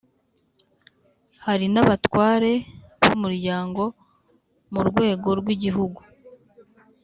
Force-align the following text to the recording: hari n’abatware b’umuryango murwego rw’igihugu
hari 1.45 1.65
n’abatware 1.73 2.51
b’umuryango 3.03 3.83
murwego 4.73 5.29
rw’igihugu 5.39 6.01